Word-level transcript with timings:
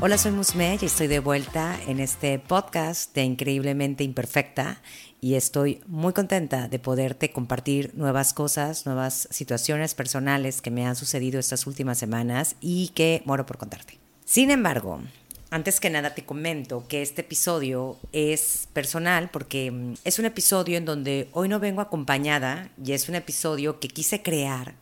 Hola, 0.00 0.16
soy 0.16 0.30
Musme 0.30 0.78
y 0.80 0.84
estoy 0.84 1.08
de 1.08 1.18
vuelta 1.18 1.76
en 1.88 1.98
este 1.98 2.38
podcast 2.38 3.12
de 3.16 3.24
Increíblemente 3.24 4.04
Imperfecta 4.04 4.80
y 5.20 5.34
estoy 5.34 5.80
muy 5.88 6.12
contenta 6.12 6.68
de 6.68 6.78
poderte 6.78 7.32
compartir 7.32 7.90
nuevas 7.96 8.32
cosas, 8.32 8.86
nuevas 8.86 9.26
situaciones 9.32 9.96
personales 9.96 10.62
que 10.62 10.70
me 10.70 10.86
han 10.86 10.94
sucedido 10.94 11.40
estas 11.40 11.66
últimas 11.66 11.98
semanas 11.98 12.54
y 12.60 12.90
que 12.90 13.22
muero 13.24 13.44
por 13.44 13.58
contarte. 13.58 13.98
Sin 14.24 14.52
embargo, 14.52 15.00
antes 15.50 15.80
que 15.80 15.90
nada 15.90 16.14
te 16.14 16.24
comento 16.24 16.86
que 16.86 17.02
este 17.02 17.22
episodio 17.22 17.96
es 18.12 18.68
personal 18.72 19.30
porque 19.32 19.72
mm, 19.72 19.94
es 20.04 20.20
un 20.20 20.26
episodio 20.26 20.78
en 20.78 20.84
donde 20.84 21.28
hoy 21.32 21.48
no 21.48 21.58
vengo 21.58 21.80
acompañada 21.80 22.70
y 22.84 22.92
es 22.92 23.08
un 23.08 23.16
episodio 23.16 23.80
que 23.80 23.88
quise 23.88 24.22
crear 24.22 24.74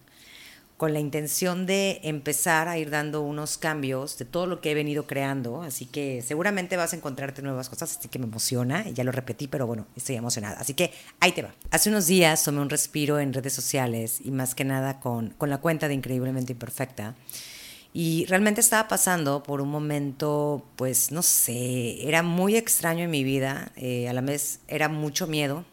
con 0.76 0.92
la 0.92 1.00
intención 1.00 1.64
de 1.64 2.00
empezar 2.02 2.68
a 2.68 2.76
ir 2.76 2.90
dando 2.90 3.22
unos 3.22 3.56
cambios 3.56 4.18
de 4.18 4.26
todo 4.26 4.46
lo 4.46 4.60
que 4.60 4.70
he 4.70 4.74
venido 4.74 5.06
creando, 5.06 5.62
así 5.62 5.86
que 5.86 6.22
seguramente 6.22 6.76
vas 6.76 6.92
a 6.92 6.96
encontrarte 6.96 7.40
nuevas 7.40 7.70
cosas, 7.70 7.96
así 7.96 8.08
que 8.08 8.18
me 8.18 8.26
emociona, 8.26 8.88
ya 8.90 9.02
lo 9.02 9.10
repetí, 9.10 9.48
pero 9.48 9.66
bueno, 9.66 9.86
estoy 9.96 10.16
emocionada, 10.16 10.58
así 10.60 10.74
que 10.74 10.92
ahí 11.20 11.32
te 11.32 11.42
va. 11.42 11.54
Hace 11.70 11.88
unos 11.88 12.06
días 12.06 12.44
tomé 12.44 12.60
un 12.60 12.68
respiro 12.68 13.18
en 13.18 13.32
redes 13.32 13.54
sociales 13.54 14.20
y 14.22 14.30
más 14.30 14.54
que 14.54 14.64
nada 14.64 15.00
con, 15.00 15.30
con 15.30 15.48
la 15.48 15.58
cuenta 15.58 15.88
de 15.88 15.94
Increíblemente 15.94 16.52
Imperfecta, 16.52 17.14
y 17.94 18.26
realmente 18.26 18.60
estaba 18.60 18.88
pasando 18.88 19.42
por 19.42 19.62
un 19.62 19.70
momento, 19.70 20.62
pues 20.76 21.12
no 21.12 21.22
sé, 21.22 22.06
era 22.06 22.22
muy 22.22 22.54
extraño 22.54 23.04
en 23.04 23.10
mi 23.10 23.24
vida, 23.24 23.72
eh, 23.76 24.10
a 24.10 24.12
la 24.12 24.20
vez 24.20 24.60
era 24.68 24.90
mucho 24.90 25.26
miedo 25.26 25.64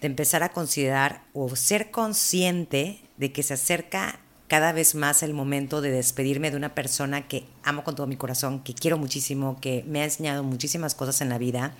de 0.00 0.06
empezar 0.06 0.44
a 0.44 0.50
considerar 0.50 1.24
o 1.32 1.56
ser 1.56 1.90
consciente 1.90 3.00
de 3.16 3.32
que 3.32 3.42
se 3.42 3.54
acerca 3.54 4.20
cada 4.48 4.72
vez 4.72 4.94
más 4.94 5.22
el 5.22 5.34
momento 5.34 5.80
de 5.80 5.90
despedirme 5.90 6.50
de 6.50 6.56
una 6.56 6.74
persona 6.74 7.28
que 7.28 7.44
amo 7.62 7.84
con 7.84 7.94
todo 7.94 8.06
mi 8.06 8.16
corazón, 8.16 8.60
que 8.60 8.74
quiero 8.74 8.98
muchísimo, 8.98 9.60
que 9.60 9.84
me 9.86 10.00
ha 10.00 10.04
enseñado 10.04 10.42
muchísimas 10.42 10.94
cosas 10.94 11.20
en 11.20 11.28
la 11.28 11.38
vida 11.38 11.74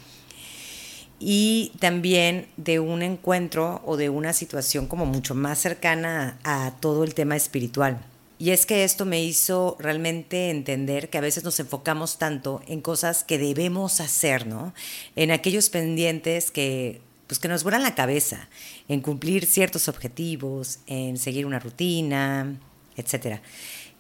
y 1.19 1.73
también 1.81 2.47
de 2.57 2.79
un 2.79 3.03
encuentro 3.03 3.83
o 3.85 3.97
de 3.97 4.09
una 4.09 4.33
situación 4.33 4.87
como 4.87 5.07
mucho 5.07 5.35
más 5.35 5.59
cercana 5.59 6.39
a 6.45 6.75
todo 6.81 7.05
el 7.05 7.15
tema 7.15 7.37
espiritual. 7.37 8.05
Y 8.39 8.51
es 8.51 8.67
que 8.67 8.85
esto 8.85 9.05
me 9.05 9.21
hizo 9.21 9.77
realmente 9.81 10.51
entender 10.51 11.11
que 11.11 11.19
a 11.19 11.23
veces 11.23 11.43
nos 11.43 11.59
enfocamos 11.59 12.19
tanto 12.19 12.63
en 12.69 12.81
cosas 12.81 13.25
que 13.25 13.37
debemos 13.37 14.01
hacer, 14.01 14.47
¿no? 14.47 14.75
En 15.17 15.33
aquellos 15.33 15.71
pendientes 15.71 16.53
que 16.53 17.01
pues 17.29 17.39
que 17.39 17.47
nos 17.47 17.63
vuelan 17.63 17.83
la 17.85 17.95
cabeza 17.95 18.49
en 18.89 19.01
cumplir 19.01 19.47
ciertos 19.47 19.87
objetivos, 19.87 20.81
en 20.87 21.19
seguir 21.19 21.47
una 21.47 21.61
rutina, 21.61 22.57
etcétera. 22.97 23.43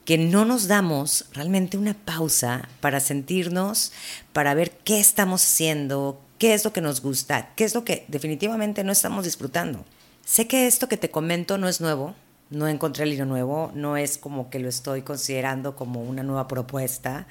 Que 0.04 0.16
no 0.16 0.46
nos 0.46 0.66
damos 0.66 1.26
realmente 1.32 1.76
una 1.76 1.92
pausa 1.92 2.66
para 2.80 2.98
sentirnos, 2.98 3.92
para 4.32 4.54
ver 4.54 4.70
qué 4.78 4.98
estamos 4.98 5.44
haciendo, 5.44 6.20
qué 6.38 6.54
es 6.54 6.64
lo 6.64 6.72
que 6.72 6.80
nos 6.80 7.02
gusta, 7.02 7.54
qué 7.54 7.64
es 7.64 7.74
lo 7.74 7.84
que 7.84 8.06
definitivamente 8.08 8.82
no 8.82 8.92
estamos 8.92 9.24
disfrutando. 9.24 9.84
Sé 10.24 10.46
que 10.46 10.66
esto 10.66 10.88
que 10.88 10.96
te 10.96 11.10
comento 11.10 11.58
no 11.58 11.68
es 11.68 11.82
nuevo, 11.82 12.14
no 12.48 12.66
encontré 12.66 13.04
el 13.04 13.12
hilo 13.12 13.26
nuevo, 13.26 13.70
no 13.74 13.98
es 13.98 14.16
como 14.16 14.48
que 14.48 14.58
lo 14.58 14.70
estoy 14.70 15.02
considerando 15.02 15.76
como 15.76 16.02
una 16.02 16.22
nueva 16.22 16.48
propuesta. 16.48 17.26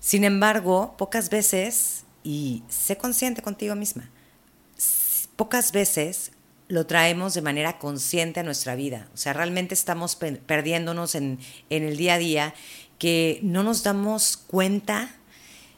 Sin 0.00 0.22
embargo, 0.22 0.94
pocas 0.96 1.30
veces, 1.30 2.04
y 2.22 2.62
sé 2.68 2.96
consciente 2.96 3.42
contigo 3.42 3.74
misma, 3.74 4.08
pocas 5.36 5.72
veces 5.72 6.32
lo 6.68 6.86
traemos 6.86 7.34
de 7.34 7.42
manera 7.42 7.78
consciente 7.78 8.40
a 8.40 8.42
nuestra 8.42 8.74
vida. 8.74 9.08
O 9.14 9.16
sea, 9.16 9.32
realmente 9.32 9.74
estamos 9.74 10.16
perdiéndonos 10.16 11.14
en, 11.14 11.38
el 11.70 11.96
día 11.96 12.14
a 12.14 12.18
día 12.18 12.54
que 12.98 13.38
no 13.42 13.62
nos 13.62 13.82
damos 13.82 14.36
cuenta 14.36 15.14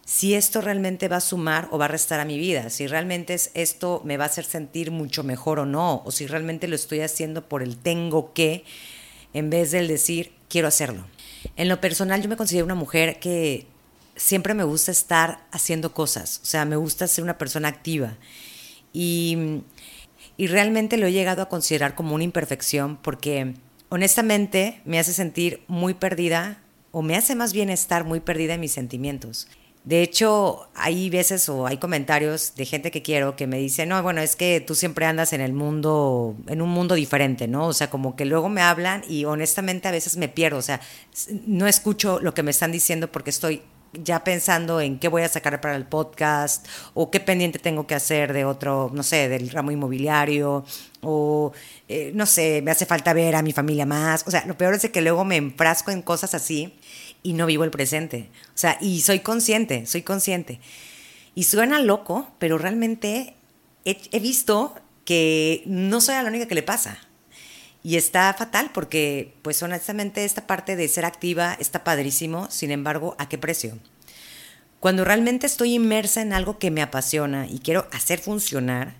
si 0.06 0.34
esto 0.34 0.62
realmente 0.62 1.08
va 1.08 1.16
a 1.16 1.20
sumar 1.20 1.68
o 1.70 1.76
va 1.76 1.84
a 1.84 1.88
restar 1.88 2.18
a 2.18 2.24
mi 2.24 2.38
vida, 2.38 2.70
si 2.70 2.86
realmente 2.86 3.34
es, 3.34 3.50
esto 3.52 4.00
me 4.06 4.16
va 4.16 4.24
a 4.24 4.28
hacer 4.28 4.46
sentir 4.46 4.90
mucho 4.90 5.22
mejor 5.22 5.58
o 5.58 5.66
no, 5.66 6.00
o 6.02 6.10
si 6.10 6.26
realmente 6.26 6.66
lo 6.66 6.76
estoy 6.76 7.00
haciendo 7.00 7.46
por 7.46 7.62
el 7.62 7.76
tengo 7.76 8.32
que, 8.32 8.64
en 9.34 9.50
vez 9.50 9.70
del 9.70 9.86
decir 9.86 10.32
quiero 10.48 10.66
hacerlo. 10.66 11.04
En 11.56 11.68
lo 11.68 11.82
personal 11.82 12.22
yo 12.22 12.30
me 12.30 12.38
considero 12.38 12.64
una 12.64 12.74
mujer 12.74 13.20
que 13.20 13.66
siempre 14.16 14.54
me 14.54 14.64
gusta 14.64 14.92
estar 14.92 15.44
haciendo 15.52 15.92
cosas, 15.92 16.40
o 16.42 16.46
sea, 16.46 16.64
me 16.64 16.76
gusta 16.76 17.06
ser 17.06 17.22
una 17.22 17.36
persona 17.36 17.68
activa. 17.68 18.16
Y, 18.92 19.62
realmente 20.38 20.96
lo 20.96 21.06
he 21.06 21.12
llegado 21.12 21.42
a 21.42 21.48
considerar 21.48 21.94
como 21.94 22.14
una 22.14 22.24
imperfección 22.24 22.96
porque 22.96 23.54
honestamente 23.88 24.80
me 24.84 24.98
hace 24.98 25.12
sentir 25.12 25.62
muy 25.66 25.94
perdida 25.94 26.62
o 26.92 27.02
me 27.02 27.16
hace 27.16 27.34
más 27.34 27.52
bien 27.52 27.70
estar 27.70 28.04
muy 28.04 28.20
perdida 28.20 28.54
en 28.54 28.60
mis 28.60 28.72
sentimientos. 28.72 29.48
De 29.84 30.02
hecho, 30.02 30.68
hay 30.74 31.08
veces 31.08 31.48
o 31.48 31.66
hay 31.66 31.78
comentarios 31.78 32.54
de 32.56 32.66
gente 32.66 32.90
que 32.90 33.00
quiero 33.00 33.36
que 33.36 33.46
me 33.46 33.58
dice, 33.58 33.86
no, 33.86 34.02
bueno, 34.02 34.20
es 34.20 34.36
que 34.36 34.60
tú 34.60 34.74
siempre 34.74 35.06
andas 35.06 35.32
en 35.32 35.40
el 35.40 35.52
mundo, 35.52 36.36
en 36.46 36.60
un 36.60 36.68
mundo 36.68 36.94
diferente, 36.94 37.48
¿no? 37.48 37.68
O 37.68 37.72
sea, 37.72 37.88
como 37.88 38.14
que 38.14 38.26
luego 38.26 38.48
me 38.48 38.60
hablan 38.60 39.02
y 39.08 39.24
honestamente 39.24 39.88
a 39.88 39.92
veces 39.92 40.16
me 40.18 40.28
pierdo, 40.28 40.58
o 40.58 40.62
sea, 40.62 40.80
no 41.46 41.66
escucho 41.66 42.20
lo 42.20 42.34
que 42.34 42.42
me 42.42 42.50
están 42.50 42.70
diciendo 42.70 43.10
porque 43.10 43.30
estoy 43.30 43.62
ya 43.92 44.24
pensando 44.24 44.80
en 44.80 44.98
qué 44.98 45.08
voy 45.08 45.22
a 45.22 45.28
sacar 45.28 45.60
para 45.60 45.76
el 45.76 45.86
podcast 45.86 46.66
o 46.94 47.10
qué 47.10 47.20
pendiente 47.20 47.58
tengo 47.58 47.86
que 47.86 47.94
hacer 47.94 48.32
de 48.32 48.44
otro, 48.44 48.90
no 48.92 49.02
sé, 49.02 49.28
del 49.28 49.50
ramo 49.50 49.70
inmobiliario 49.70 50.64
o 51.00 51.52
eh, 51.88 52.12
no 52.14 52.26
sé, 52.26 52.60
me 52.62 52.70
hace 52.70 52.86
falta 52.86 53.12
ver 53.12 53.36
a 53.36 53.42
mi 53.42 53.52
familia 53.52 53.86
más. 53.86 54.24
O 54.26 54.30
sea, 54.30 54.44
lo 54.46 54.56
peor 54.56 54.74
es 54.74 54.88
que 54.90 55.00
luego 55.00 55.24
me 55.24 55.36
enfrasco 55.36 55.90
en 55.90 56.02
cosas 56.02 56.34
así 56.34 56.78
y 57.22 57.32
no 57.32 57.46
vivo 57.46 57.64
el 57.64 57.70
presente. 57.70 58.30
O 58.48 58.58
sea, 58.58 58.78
y 58.80 59.00
soy 59.00 59.20
consciente, 59.20 59.86
soy 59.86 60.02
consciente. 60.02 60.60
Y 61.34 61.44
suena 61.44 61.80
loco, 61.80 62.30
pero 62.38 62.58
realmente 62.58 63.34
he, 63.84 63.98
he 64.12 64.20
visto 64.20 64.74
que 65.04 65.62
no 65.66 66.00
soy 66.00 66.14
la 66.16 66.24
única 66.24 66.46
que 66.46 66.54
le 66.54 66.62
pasa. 66.62 66.98
Y 67.82 67.96
está 67.96 68.32
fatal 68.34 68.70
porque, 68.74 69.34
pues 69.42 69.62
honestamente, 69.62 70.24
esta 70.24 70.46
parte 70.46 70.76
de 70.76 70.88
ser 70.88 71.04
activa 71.04 71.56
está 71.60 71.84
padrísimo, 71.84 72.50
sin 72.50 72.70
embargo, 72.70 73.14
¿a 73.18 73.28
qué 73.28 73.38
precio? 73.38 73.78
Cuando 74.80 75.04
realmente 75.04 75.46
estoy 75.46 75.74
inmersa 75.74 76.22
en 76.22 76.32
algo 76.32 76.58
que 76.58 76.70
me 76.70 76.82
apasiona 76.82 77.46
y 77.48 77.58
quiero 77.60 77.88
hacer 77.92 78.18
funcionar, 78.20 78.94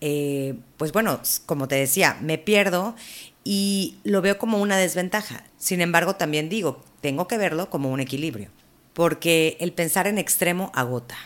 eh, 0.00 0.54
pues 0.76 0.92
bueno, 0.92 1.20
como 1.46 1.68
te 1.68 1.76
decía, 1.76 2.18
me 2.20 2.38
pierdo 2.38 2.96
y 3.44 3.96
lo 4.04 4.22
veo 4.22 4.38
como 4.38 4.60
una 4.60 4.76
desventaja. 4.76 5.44
Sin 5.56 5.80
embargo, 5.80 6.16
también 6.16 6.48
digo, 6.48 6.82
tengo 7.00 7.28
que 7.28 7.38
verlo 7.38 7.70
como 7.70 7.90
un 7.90 8.00
equilibrio, 8.00 8.48
porque 8.92 9.56
el 9.60 9.72
pensar 9.72 10.06
en 10.06 10.18
extremo 10.18 10.72
agota, 10.74 11.16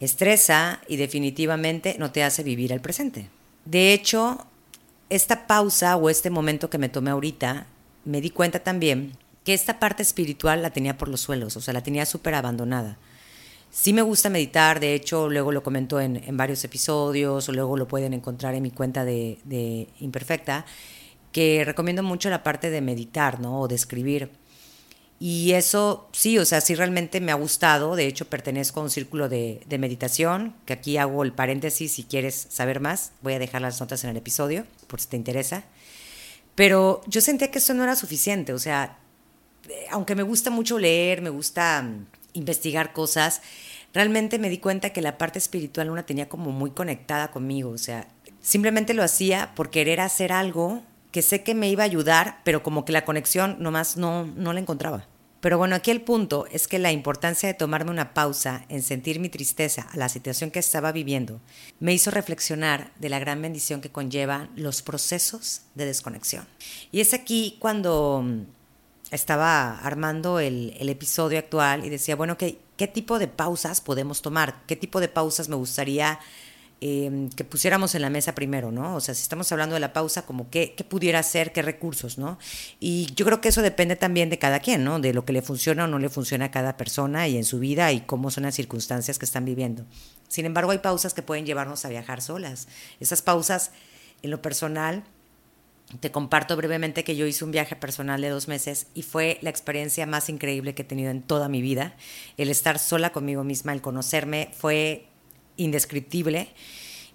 estresa 0.00 0.80
y 0.88 0.96
definitivamente 0.96 1.96
no 1.98 2.10
te 2.10 2.24
hace 2.24 2.42
vivir 2.42 2.72
el 2.72 2.80
presente. 2.80 3.30
De 3.64 3.92
hecho, 3.92 4.46
esta 5.14 5.46
pausa 5.46 5.94
o 5.96 6.08
este 6.08 6.30
momento 6.30 6.70
que 6.70 6.78
me 6.78 6.88
tomé 6.88 7.10
ahorita, 7.10 7.66
me 8.06 8.22
di 8.22 8.30
cuenta 8.30 8.60
también 8.60 9.12
que 9.44 9.52
esta 9.52 9.78
parte 9.78 10.02
espiritual 10.02 10.62
la 10.62 10.70
tenía 10.70 10.96
por 10.96 11.08
los 11.08 11.20
suelos, 11.20 11.54
o 11.56 11.60
sea, 11.60 11.74
la 11.74 11.82
tenía 11.82 12.06
súper 12.06 12.34
abandonada. 12.34 12.96
Sí 13.70 13.92
me 13.92 14.00
gusta 14.00 14.30
meditar, 14.30 14.80
de 14.80 14.94
hecho, 14.94 15.28
luego 15.28 15.52
lo 15.52 15.62
comento 15.62 16.00
en, 16.00 16.20
varios 16.36 16.64
episodios, 16.64 17.46
o 17.46 17.52
luego 17.52 17.76
lo 17.76 17.88
pueden 17.88 18.14
encontrar 18.14 18.54
en 18.54 18.62
mi 18.62 18.70
cuenta 18.70 19.04
de, 19.04 19.38
de 19.44 19.88
Imperfecta, 20.00 20.64
que 21.30 21.62
recomiendo 21.64 22.02
mucho 22.02 22.30
la 22.30 22.42
parte 22.42 22.70
de 22.70 22.80
meditar, 22.80 23.38
¿no? 23.38 23.60
O 23.60 23.68
de 23.68 23.74
escribir. 23.74 24.30
Y 25.24 25.52
eso 25.52 26.08
sí, 26.10 26.36
o 26.40 26.44
sea, 26.44 26.60
sí 26.60 26.74
realmente 26.74 27.20
me 27.20 27.30
ha 27.30 27.36
gustado. 27.36 27.94
De 27.94 28.08
hecho, 28.08 28.24
pertenezco 28.24 28.80
a 28.80 28.82
un 28.82 28.90
círculo 28.90 29.28
de, 29.28 29.64
meditación, 29.78 30.52
que 30.66 30.72
aquí 30.72 30.96
hago 30.96 31.22
el 31.22 31.32
paréntesis 31.32 31.92
si 31.92 32.02
quieres 32.02 32.48
saber 32.50 32.80
más. 32.80 33.12
Voy 33.22 33.34
a 33.34 33.38
dejar 33.38 33.62
las 33.62 33.78
notas 33.78 34.02
en 34.02 34.10
el 34.10 34.16
episodio, 34.16 34.66
por 34.88 35.00
si 35.00 35.06
te 35.06 35.16
interesa. 35.16 35.62
Pero 36.56 37.02
yo 37.06 37.20
sentía 37.20 37.52
que 37.52 37.58
eso 37.58 37.72
no 37.72 37.84
era 37.84 37.94
suficiente. 37.94 38.52
O 38.52 38.58
sea, 38.58 38.98
eh, 39.68 39.86
aunque 39.92 40.16
me 40.16 40.24
gusta 40.24 40.50
mucho 40.50 40.76
leer, 40.80 41.22
me 41.22 41.30
gusta 41.30 41.82
mm, 41.82 42.06
investigar 42.32 42.92
cosas, 42.92 43.42
realmente 43.94 44.40
me 44.40 44.50
di 44.50 44.58
cuenta 44.58 44.90
que 44.90 45.02
la 45.02 45.18
parte 45.18 45.38
espiritual 45.38 45.90
una 45.90 46.04
tenía 46.04 46.28
como 46.28 46.50
muy 46.50 46.72
conectada 46.72 47.30
conmigo. 47.30 47.70
O 47.70 47.78
sea, 47.78 48.08
simplemente 48.40 48.92
lo 48.92 49.04
hacía 49.04 49.54
por 49.54 49.70
querer 49.70 50.00
hacer 50.00 50.32
algo 50.32 50.82
que 51.12 51.22
sé 51.22 51.44
que 51.44 51.54
me 51.54 51.68
iba 51.68 51.84
a 51.84 51.86
ayudar, 51.86 52.40
pero 52.42 52.64
como 52.64 52.84
que 52.84 52.90
la 52.90 53.04
conexión 53.04 53.58
nomás 53.60 53.96
no, 53.96 54.26
no 54.26 54.52
la 54.52 54.58
encontraba. 54.58 55.06
Pero 55.42 55.58
bueno, 55.58 55.74
aquí 55.74 55.90
el 55.90 56.02
punto 56.02 56.46
es 56.52 56.68
que 56.68 56.78
la 56.78 56.92
importancia 56.92 57.48
de 57.48 57.54
tomarme 57.54 57.90
una 57.90 58.14
pausa 58.14 58.64
en 58.68 58.80
sentir 58.80 59.18
mi 59.18 59.28
tristeza 59.28 59.88
a 59.90 59.96
la 59.96 60.08
situación 60.08 60.52
que 60.52 60.60
estaba 60.60 60.92
viviendo 60.92 61.40
me 61.80 61.92
hizo 61.92 62.12
reflexionar 62.12 62.92
de 63.00 63.08
la 63.08 63.18
gran 63.18 63.42
bendición 63.42 63.80
que 63.80 63.90
conllevan 63.90 64.50
los 64.54 64.82
procesos 64.82 65.62
de 65.74 65.86
desconexión. 65.86 66.46
Y 66.92 67.00
es 67.00 67.12
aquí 67.12 67.56
cuando 67.58 68.22
mm, 68.24 68.42
estaba 69.10 69.80
armando 69.80 70.38
el, 70.38 70.76
episodio 70.88 71.40
actual 71.40 71.84
y 71.84 71.88
decía, 71.88 72.14
bueno, 72.14 72.38
¿qué, 72.38 72.60
¿qué 72.76 72.86
tipo 72.86 73.18
de 73.18 73.26
pausas 73.26 73.80
podemos 73.80 74.22
tomar? 74.22 74.62
¿Qué 74.68 74.76
tipo 74.76 75.00
de 75.00 75.08
pausas 75.08 75.48
me 75.48 75.56
gustaría 75.56 76.20
em, 76.84 77.30
que 77.30 77.44
pusiéramos 77.44 77.94
en 77.94 78.02
la 78.02 78.10
mesa 78.10 78.34
primero, 78.34 78.72
¿no? 78.72 78.96
O 78.96 79.00
sea, 79.00 79.14
si 79.14 79.22
estamos 79.22 79.52
hablando 79.52 79.74
de 79.74 79.80
la 79.80 79.92
pausa, 79.92 80.26
como 80.26 80.50
qué, 80.50 80.74
qué 80.76 80.82
pudiera 80.82 81.22
ser, 81.22 81.52
qué 81.52 81.62
recursos, 81.62 82.18
¿no? 82.18 82.40
Y 82.80 83.06
yo 83.14 83.24
creo 83.24 83.40
que 83.40 83.50
eso 83.50 83.62
depende 83.62 83.94
también 83.94 84.30
de 84.30 84.38
cada 84.40 84.58
quien, 84.58 84.82
¿no? 84.82 84.98
De 84.98 85.14
lo 85.14 85.24
que 85.24 85.32
le 85.32 85.42
funciona 85.42 85.84
o 85.84 85.86
no 85.86 86.00
le 86.00 86.08
funciona 86.08 86.46
a 86.46 86.50
cada 86.50 86.76
persona 86.76 87.28
y 87.28 87.36
en 87.36 87.44
su 87.44 87.60
vida 87.60 87.92
y 87.92 88.00
cómo 88.00 88.32
son 88.32 88.42
las 88.42 88.56
circunstancias 88.56 89.18
que 89.20 89.24
están 89.24 89.44
viviendo. 89.44 89.86
Sin 90.26 90.44
embargo, 90.44 90.72
hay 90.72 90.78
pausas 90.78 91.14
que 91.14 91.22
pueden 91.22 91.46
llevarnos 91.46 91.84
a 91.84 91.88
viajar 91.88 92.20
solas. 92.20 92.66
Esas 92.98 93.22
pausas, 93.22 93.70
en 94.22 94.32
lo 94.32 94.42
personal, 94.42 95.04
te 96.00 96.10
comparto 96.10 96.56
brevemente 96.56 97.04
que 97.04 97.16
yo 97.16 97.26
hice 97.26 97.44
un 97.44 97.50
viaje 97.50 97.76
personal 97.76 98.20
de 98.20 98.30
dos 98.30 98.48
meses 98.48 98.86
y 98.94 99.02
fue 99.02 99.38
la 99.42 99.50
experiencia 99.50 100.06
más 100.06 100.28
increíble 100.28 100.74
que 100.74 100.82
he 100.82 100.86
tenido 100.86 101.10
en 101.10 101.22
toda 101.22 101.48
mi 101.48 101.60
vida. 101.60 101.94
El 102.38 102.48
estar 102.48 102.78
sola 102.78 103.12
conmigo 103.12 103.44
misma, 103.44 103.72
el 103.72 103.82
conocerme, 103.82 104.50
fue 104.56 105.06
indescriptible. 105.56 106.48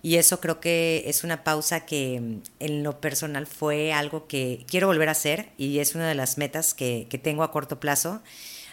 Y 0.04 0.16
eso 0.16 0.40
creo 0.40 0.60
que 0.60 1.04
es 1.08 1.24
una 1.24 1.44
pausa 1.44 1.86
que 1.86 2.20
mm, 2.22 2.42
en 2.60 2.84
lo 2.84 3.02
personal 3.02 3.48
fue 3.48 3.94
algo 3.94 4.28
que 4.28 4.66
quiero 4.68 4.88
volver 4.88 5.10
a 5.10 5.14
hacer 5.14 5.50
y 5.58 5.80
es 5.80 5.96
una 5.96 6.08
de 6.08 6.16
las 6.16 6.38
metas 6.38 6.74
que, 6.74 7.08
que 7.10 7.18
tengo 7.18 7.44
a 7.44 7.52
corto 7.52 7.80
plazo. 7.80 8.22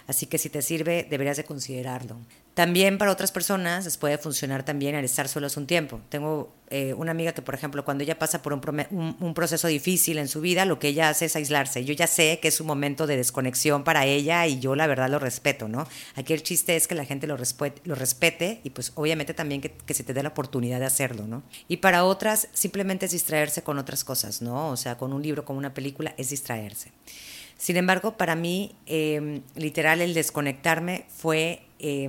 Así 0.06 0.26
que 0.26 0.38
si 0.38 0.50
te 0.50 0.62
sirve, 0.62 1.06
deberías 1.08 1.36
de 1.36 1.44
considerarlo. 1.44 2.18
También 2.54 2.98
para 2.98 3.10
otras 3.10 3.32
personas 3.32 3.98
puede 3.98 4.16
funcionar 4.16 4.64
también 4.64 4.94
al 4.94 5.04
estar 5.04 5.28
solos 5.28 5.56
un 5.56 5.66
tiempo. 5.66 6.00
Tengo 6.08 6.54
eh, 6.70 6.94
una 6.94 7.10
amiga 7.10 7.32
que, 7.32 7.42
por 7.42 7.56
ejemplo, 7.56 7.84
cuando 7.84 8.04
ella 8.04 8.16
pasa 8.16 8.42
por 8.42 8.52
un, 8.52 9.34
proceso 9.34 9.66
difícil 9.66 10.18
en 10.18 10.28
su 10.28 10.40
vida, 10.40 10.64
lo 10.64 10.78
que 10.78 10.88
ella 10.88 11.08
hace 11.08 11.24
es 11.24 11.34
aislarse. 11.34 11.84
Yo 11.84 11.94
ya 11.94 12.06
sé 12.06 12.38
que 12.40 12.46
es 12.46 12.60
un 12.60 12.68
momento 12.68 13.08
de 13.08 13.16
desconexión 13.16 13.82
para 13.82 14.06
ella 14.06 14.46
y 14.46 14.60
yo 14.60 14.76
la 14.76 14.86
verdad 14.86 15.10
lo 15.10 15.18
respeto, 15.18 15.66
¿no? 15.66 15.88
Aquí 16.14 16.32
el 16.32 16.44
chiste 16.44 16.76
es 16.76 16.86
que 16.86 16.94
la 16.94 17.04
gente 17.04 17.26
lo, 17.26 17.36
respete, 17.36 18.60
y 18.62 18.70
pues 18.70 18.92
obviamente 18.94 19.34
también 19.34 19.60
que, 19.60 19.94
se 19.94 20.04
te 20.04 20.14
dé 20.14 20.22
la 20.22 20.28
oportunidad 20.28 20.78
de 20.78 20.86
hacerlo, 20.86 21.26
¿no? 21.26 21.42
Y 21.66 21.78
para 21.78 22.04
otras 22.04 22.48
simplemente 22.52 23.06
es 23.06 23.12
distraerse 23.12 23.62
con 23.62 23.78
otras 23.78 24.04
cosas, 24.04 24.42
¿no? 24.42 24.68
O 24.68 24.76
sea, 24.76 24.96
con 24.96 25.12
un 25.12 25.22
libro, 25.22 25.44
con 25.44 25.56
una 25.56 25.74
película, 25.74 26.14
es 26.18 26.30
distraerse. 26.30 26.92
Sin 27.58 27.76
embargo, 27.76 28.16
para 28.16 28.36
mí, 28.36 28.76
eh, 28.86 29.40
literal, 29.54 30.00
el 30.00 30.14
desconectarme 30.14 31.06
fue 31.08 31.62
eh, 31.86 32.08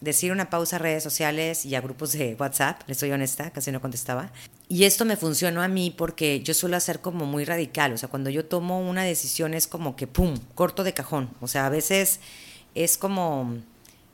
decir 0.00 0.32
una 0.32 0.48
pausa 0.48 0.76
a 0.76 0.78
redes 0.78 1.02
sociales 1.02 1.66
y 1.66 1.74
a 1.74 1.82
grupos 1.82 2.12
de 2.12 2.34
WhatsApp, 2.34 2.80
le 2.86 2.94
soy 2.94 3.12
honesta, 3.12 3.50
casi 3.50 3.70
no 3.70 3.82
contestaba. 3.82 4.32
Y 4.70 4.84
esto 4.84 5.04
me 5.04 5.18
funcionó 5.18 5.60
a 5.60 5.68
mí 5.68 5.94
porque 5.94 6.40
yo 6.40 6.54
suelo 6.54 6.78
hacer 6.78 7.00
como 7.00 7.26
muy 7.26 7.44
radical, 7.44 7.92
o 7.92 7.98
sea, 7.98 8.08
cuando 8.08 8.30
yo 8.30 8.46
tomo 8.46 8.80
una 8.80 9.04
decisión 9.04 9.52
es 9.52 9.66
como 9.66 9.96
que, 9.96 10.06
¡pum!, 10.06 10.38
corto 10.54 10.82
de 10.82 10.94
cajón. 10.94 11.28
O 11.42 11.46
sea, 11.46 11.66
a 11.66 11.68
veces 11.68 12.20
es 12.74 12.96
como... 12.96 13.58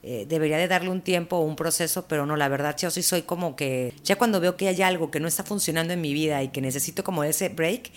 Eh, 0.04 0.26
debería 0.28 0.58
de 0.58 0.66
darle 0.66 0.90
un 0.90 1.00
tiempo 1.00 1.36
o 1.36 1.42
un 1.42 1.54
proceso, 1.54 2.08
pero 2.08 2.26
no, 2.26 2.34
la 2.34 2.48
verdad 2.48 2.76
yo 2.76 2.90
soy 2.90 3.22
como 3.22 3.54
que, 3.54 3.94
ya 4.02 4.16
cuando 4.16 4.40
veo 4.40 4.56
que 4.56 4.66
hay 4.66 4.82
algo 4.82 5.12
que 5.12 5.20
no 5.20 5.28
está 5.28 5.44
funcionando 5.44 5.92
en 5.92 6.00
mi 6.00 6.12
vida 6.12 6.42
y 6.42 6.48
que 6.48 6.60
necesito 6.60 7.04
como 7.04 7.22
ese 7.22 7.50
break, 7.50 7.92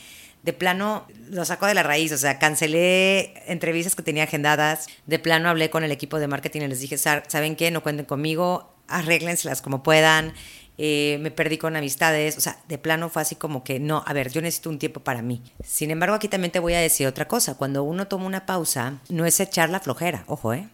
de 0.45 0.53
plano 0.53 1.07
lo 1.31 1.43
saco 1.43 1.65
de 1.65 1.73
la 1.73 1.81
raíz, 1.81 2.11
o 2.11 2.17
sea, 2.19 2.37
cancelé 2.37 3.33
entrevistas 3.47 3.95
que 3.95 4.03
tenía 4.03 4.23
agendadas, 4.23 4.85
de 5.07 5.17
plano 5.17 5.49
hablé 5.49 5.71
con 5.71 5.83
el 5.83 5.91
equipo 5.91 6.19
de 6.19 6.27
marketing 6.27 6.61
y 6.61 6.67
les 6.67 6.79
dije, 6.79 6.99
¿saben 6.99 7.55
qué? 7.55 7.71
No 7.71 7.81
cuenten 7.81 8.05
conmigo, 8.05 8.71
arréglenselas 8.87 9.63
como 9.63 9.81
puedan, 9.81 10.33
eh, 10.77 11.17
me 11.19 11.31
perdí 11.31 11.57
con 11.57 11.75
amistades, 11.75 12.37
o 12.37 12.41
sea, 12.41 12.59
de 12.67 12.77
plano 12.77 13.09
fue 13.09 13.23
así 13.23 13.35
como 13.35 13.63
que 13.63 13.79
no, 13.79 14.03
a 14.05 14.13
ver, 14.13 14.29
yo 14.29 14.39
necesito 14.39 14.69
un 14.69 14.77
tiempo 14.77 14.99
para 14.99 15.23
mí. 15.23 15.41
Sin 15.63 15.89
embargo, 15.89 16.13
aquí 16.15 16.27
también 16.27 16.51
te 16.51 16.59
voy 16.59 16.75
a 16.75 16.79
decir 16.79 17.07
otra 17.07 17.27
cosa, 17.27 17.55
cuando 17.55 17.81
uno 17.81 18.07
toma 18.07 18.27
una 18.27 18.45
pausa, 18.45 18.99
no 19.09 19.25
es 19.25 19.39
echar 19.39 19.71
la 19.71 19.79
flojera, 19.79 20.25
ojo, 20.27 20.53
¿eh? 20.53 20.69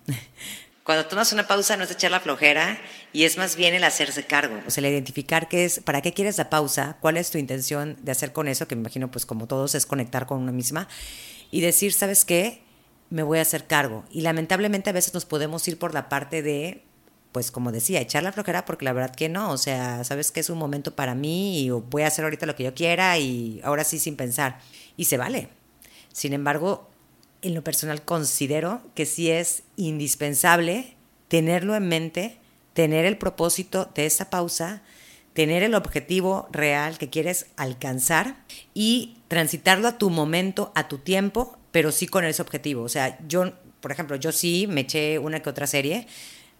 Cuando 0.83 1.05
tomas 1.05 1.31
una 1.31 1.47
pausa 1.47 1.77
no 1.77 1.83
es 1.83 1.91
echar 1.91 2.09
la 2.09 2.19
flojera 2.19 2.79
y 3.13 3.25
es 3.25 3.37
más 3.37 3.55
bien 3.55 3.75
el 3.75 3.83
hacerse 3.83 4.25
cargo, 4.25 4.59
o 4.65 4.71
sea, 4.71 4.81
el 4.83 4.91
identificar 4.91 5.47
qué 5.47 5.65
es, 5.65 5.79
para 5.79 6.01
qué 6.01 6.11
quieres 6.11 6.39
la 6.39 6.49
pausa, 6.49 6.97
cuál 7.01 7.17
es 7.17 7.29
tu 7.29 7.37
intención 7.37 7.97
de 8.01 8.11
hacer 8.11 8.33
con 8.33 8.47
eso, 8.47 8.67
que 8.67 8.75
me 8.75 8.81
imagino 8.81 9.11
pues 9.11 9.27
como 9.27 9.47
todos 9.47 9.75
es 9.75 9.85
conectar 9.85 10.25
con 10.25 10.39
una 10.39 10.51
misma 10.51 10.87
y 11.51 11.61
decir, 11.61 11.93
¿sabes 11.93 12.25
qué? 12.25 12.63
Me 13.11 13.21
voy 13.21 13.37
a 13.37 13.43
hacer 13.43 13.67
cargo. 13.67 14.05
Y 14.09 14.21
lamentablemente 14.21 14.89
a 14.89 14.93
veces 14.93 15.13
nos 15.13 15.25
podemos 15.25 15.67
ir 15.67 15.77
por 15.77 15.93
la 15.93 16.09
parte 16.09 16.41
de, 16.41 16.83
pues 17.31 17.51
como 17.51 17.71
decía, 17.71 18.01
echar 18.01 18.23
la 18.23 18.31
flojera 18.31 18.65
porque 18.65 18.85
la 18.85 18.93
verdad 18.93 19.13
que 19.13 19.29
no, 19.29 19.51
o 19.51 19.57
sea, 19.57 20.03
sabes 20.03 20.31
que 20.31 20.39
es 20.39 20.49
un 20.49 20.57
momento 20.57 20.95
para 20.95 21.13
mí 21.13 21.59
y 21.59 21.69
voy 21.69 22.01
a 22.01 22.07
hacer 22.07 22.25
ahorita 22.25 22.47
lo 22.47 22.55
que 22.55 22.63
yo 22.63 22.73
quiera 22.73 23.19
y 23.19 23.61
ahora 23.63 23.83
sí 23.83 23.99
sin 23.99 24.15
pensar. 24.15 24.59
Y 24.97 25.05
se 25.05 25.17
vale. 25.17 25.49
Sin 26.11 26.33
embargo, 26.33 26.90
en 27.41 27.53
lo 27.53 27.63
personal 27.63 28.03
considero 28.03 28.81
que 28.95 29.05
sí 29.05 29.31
es 29.31 29.63
indispensable 29.75 30.95
tenerlo 31.27 31.75
en 31.75 31.87
mente, 31.87 32.37
tener 32.73 33.05
el 33.05 33.17
propósito 33.17 33.89
de 33.95 34.05
esa 34.05 34.29
pausa, 34.29 34.81
tener 35.33 35.63
el 35.63 35.75
objetivo 35.75 36.47
real 36.51 36.97
que 36.97 37.09
quieres 37.09 37.47
alcanzar 37.55 38.35
y 38.73 39.17
transitarlo 39.27 39.87
a 39.87 39.97
tu 39.97 40.09
momento, 40.09 40.71
a 40.75 40.87
tu 40.87 40.97
tiempo, 40.97 41.57
pero 41.71 41.91
sí 41.91 42.07
con 42.07 42.25
ese 42.25 42.41
objetivo. 42.41 42.83
O 42.83 42.89
sea, 42.89 43.17
yo, 43.27 43.53
por 43.79 43.91
ejemplo, 43.91 44.17
yo 44.17 44.31
sí 44.31 44.67
me 44.67 44.81
eché 44.81 45.19
una 45.19 45.41
que 45.41 45.49
otra 45.49 45.67
serie, 45.67 46.05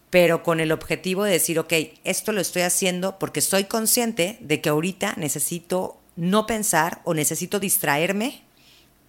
pero 0.09 0.41
con 0.43 0.59
el 0.59 0.71
objetivo 0.71 1.23
de 1.23 1.33
decir, 1.33 1.59
ok, 1.59 1.73
esto 2.03 2.31
lo 2.31 2.41
estoy 2.41 2.61
haciendo 2.63 3.19
porque 3.19 3.41
soy 3.41 3.65
consciente 3.65 4.37
de 4.39 4.61
que 4.61 4.69
ahorita 4.69 5.15
necesito 5.17 5.99
no 6.15 6.45
pensar 6.45 7.01
o 7.03 7.13
necesito 7.13 7.59
distraerme 7.59 8.41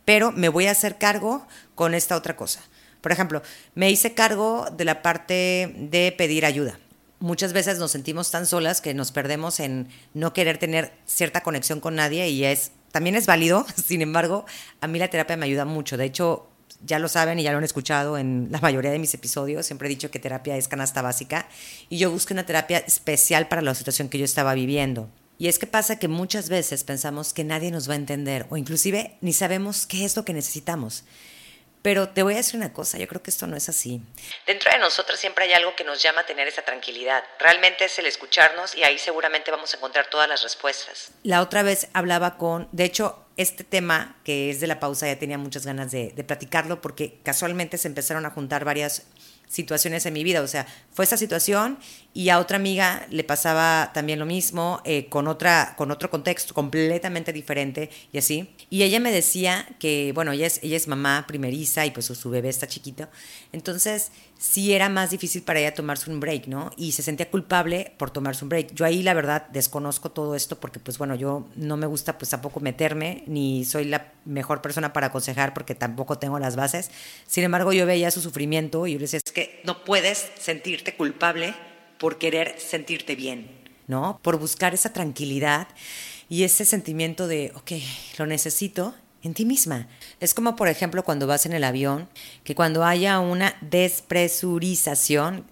pero 0.04 0.32
me 0.32 0.48
voy 0.48 0.66
a 0.66 0.72
hacer 0.72 0.98
cargo 0.98 1.46
con 1.74 1.94
esta 1.94 2.16
otra 2.16 2.36
cosa. 2.36 2.60
Por 3.00 3.12
ejemplo, 3.12 3.42
me 3.74 3.90
hice 3.90 4.14
cargo 4.14 4.66
de 4.70 4.84
la 4.84 5.02
parte 5.02 5.74
de 5.76 6.14
pedir 6.16 6.46
ayuda. 6.46 6.78
Muchas 7.18 7.52
veces 7.52 7.78
nos 7.78 7.92
sentimos 7.92 8.30
tan 8.30 8.46
solas 8.46 8.80
que 8.80 8.94
nos 8.94 9.12
perdemos 9.12 9.60
en 9.60 9.88
no 10.14 10.32
querer 10.32 10.58
tener 10.58 10.92
cierta 11.06 11.42
conexión 11.42 11.80
con 11.80 11.94
nadie 11.94 12.28
y 12.30 12.44
es 12.44 12.72
también 12.90 13.16
es 13.16 13.26
válido. 13.26 13.66
Sin 13.84 14.02
embargo, 14.02 14.44
a 14.80 14.86
mí 14.86 14.98
la 14.98 15.08
terapia 15.08 15.36
me 15.36 15.46
ayuda 15.46 15.64
mucho. 15.64 15.96
De 15.96 16.04
hecho, 16.04 16.48
ya 16.84 16.98
lo 16.98 17.08
saben 17.08 17.38
y 17.38 17.42
ya 17.42 17.52
lo 17.52 17.58
han 17.58 17.64
escuchado 17.64 18.18
en 18.18 18.48
la 18.50 18.60
mayoría 18.60 18.90
de 18.90 18.98
mis 18.98 19.14
episodios. 19.14 19.66
Siempre 19.66 19.86
he 19.86 19.90
dicho 19.90 20.10
que 20.10 20.18
terapia 20.18 20.56
es 20.56 20.68
canasta 20.68 21.02
básica 21.02 21.48
y 21.88 21.98
yo 21.98 22.10
busqué 22.10 22.34
una 22.34 22.46
terapia 22.46 22.78
especial 22.78 23.48
para 23.48 23.62
la 23.62 23.74
situación 23.74 24.08
que 24.08 24.18
yo 24.18 24.24
estaba 24.24 24.54
viviendo. 24.54 25.08
Y 25.42 25.48
es 25.48 25.58
que 25.58 25.66
pasa 25.66 25.98
que 25.98 26.06
muchas 26.06 26.48
veces 26.48 26.84
pensamos 26.84 27.32
que 27.32 27.42
nadie 27.42 27.72
nos 27.72 27.88
va 27.88 27.94
a 27.94 27.96
entender 27.96 28.46
o 28.48 28.56
inclusive 28.56 29.16
ni 29.22 29.32
sabemos 29.32 29.88
qué 29.88 30.04
es 30.04 30.14
lo 30.14 30.24
que 30.24 30.32
necesitamos. 30.32 31.02
Pero 31.82 32.10
te 32.10 32.22
voy 32.22 32.34
a 32.34 32.36
decir 32.36 32.54
una 32.54 32.72
cosa, 32.72 32.96
yo 32.96 33.08
creo 33.08 33.24
que 33.24 33.30
esto 33.30 33.48
no 33.48 33.56
es 33.56 33.68
así. 33.68 34.00
Dentro 34.46 34.70
de 34.70 34.78
nosotros 34.78 35.18
siempre 35.18 35.46
hay 35.46 35.52
algo 35.54 35.74
que 35.74 35.82
nos 35.82 36.00
llama 36.00 36.20
a 36.20 36.26
tener 36.26 36.46
esa 36.46 36.62
tranquilidad. 36.62 37.24
Realmente 37.40 37.86
es 37.86 37.98
el 37.98 38.06
escucharnos 38.06 38.76
y 38.76 38.84
ahí 38.84 38.98
seguramente 38.98 39.50
vamos 39.50 39.74
a 39.74 39.78
encontrar 39.78 40.08
todas 40.08 40.28
las 40.28 40.44
respuestas. 40.44 41.10
La 41.24 41.40
otra 41.40 41.64
vez 41.64 41.88
hablaba 41.92 42.38
con, 42.38 42.68
de 42.70 42.84
hecho, 42.84 43.26
este 43.36 43.64
tema 43.64 44.20
que 44.22 44.48
es 44.48 44.60
de 44.60 44.68
la 44.68 44.78
pausa 44.78 45.08
ya 45.08 45.18
tenía 45.18 45.38
muchas 45.38 45.66
ganas 45.66 45.90
de, 45.90 46.10
de 46.10 46.22
platicarlo 46.22 46.80
porque 46.80 47.18
casualmente 47.24 47.78
se 47.78 47.88
empezaron 47.88 48.26
a 48.26 48.30
juntar 48.30 48.64
varias 48.64 49.06
situaciones 49.48 50.06
en 50.06 50.14
mi 50.14 50.22
vida. 50.24 50.40
O 50.40 50.48
sea, 50.48 50.66
fue 50.92 51.04
esa 51.04 51.16
situación 51.16 51.78
y 52.14 52.28
a 52.28 52.38
otra 52.38 52.56
amiga 52.56 53.06
le 53.10 53.24
pasaba 53.24 53.90
también 53.94 54.18
lo 54.18 54.26
mismo, 54.26 54.80
eh, 54.84 55.08
con, 55.08 55.28
otra, 55.28 55.74
con 55.76 55.90
otro 55.90 56.10
contexto 56.10 56.52
completamente 56.52 57.32
diferente 57.32 57.90
y 58.12 58.18
así. 58.18 58.54
Y 58.68 58.82
ella 58.82 59.00
me 59.00 59.10
decía 59.10 59.66
que, 59.78 60.12
bueno, 60.14 60.32
ella 60.32 60.46
es, 60.46 60.60
ella 60.62 60.76
es 60.76 60.88
mamá 60.88 61.24
primeriza 61.26 61.86
y 61.86 61.90
pues 61.90 62.06
su 62.06 62.30
bebé 62.30 62.50
está 62.50 62.66
chiquito. 62.66 63.08
Entonces, 63.52 64.12
sí 64.38 64.74
era 64.74 64.88
más 64.88 65.10
difícil 65.10 65.42
para 65.42 65.60
ella 65.60 65.72
tomarse 65.72 66.10
un 66.10 66.20
break, 66.20 66.48
¿no? 66.48 66.70
Y 66.76 66.92
se 66.92 67.02
sentía 67.02 67.30
culpable 67.30 67.94
por 67.96 68.10
tomarse 68.10 68.44
un 68.44 68.50
break. 68.50 68.74
Yo 68.74 68.84
ahí, 68.84 69.02
la 69.02 69.14
verdad, 69.14 69.46
desconozco 69.48 70.10
todo 70.10 70.34
esto 70.34 70.60
porque, 70.60 70.80
pues 70.80 70.98
bueno, 70.98 71.14
yo 71.14 71.48
no 71.56 71.78
me 71.78 71.86
gusta 71.86 72.18
pues 72.18 72.30
tampoco 72.30 72.60
meterme, 72.60 73.24
ni 73.26 73.64
soy 73.64 73.86
la 73.86 74.12
mejor 74.26 74.60
persona 74.60 74.92
para 74.92 75.06
aconsejar 75.06 75.54
porque 75.54 75.74
tampoco 75.74 76.18
tengo 76.18 76.38
las 76.38 76.56
bases. 76.56 76.90
Sin 77.26 77.44
embargo, 77.44 77.72
yo 77.72 77.86
veía 77.86 78.10
su 78.10 78.20
sufrimiento 78.20 78.86
y 78.86 78.92
yo 78.92 78.98
le 78.98 79.04
decía, 79.04 79.20
es 79.24 79.32
que 79.32 79.62
no 79.64 79.84
puedes 79.84 80.30
sentirte 80.38 80.94
culpable 80.94 81.54
por 82.02 82.18
querer 82.18 82.56
sentirte 82.58 83.14
bien, 83.14 83.48
¿no? 83.86 84.18
Por 84.22 84.36
buscar 84.36 84.74
esa 84.74 84.92
tranquilidad 84.92 85.68
y 86.28 86.42
ese 86.42 86.64
sentimiento 86.64 87.28
de, 87.28 87.52
ok, 87.54 87.70
lo 88.18 88.26
necesito 88.26 88.92
en 89.22 89.34
ti 89.34 89.44
misma. 89.44 89.86
Es 90.18 90.34
como, 90.34 90.56
por 90.56 90.66
ejemplo, 90.66 91.04
cuando 91.04 91.28
vas 91.28 91.46
en 91.46 91.52
el 91.52 91.62
avión, 91.62 92.08
que 92.42 92.56
cuando 92.56 92.82
haya 92.82 93.20
una 93.20 93.54
despresurización 93.60 95.46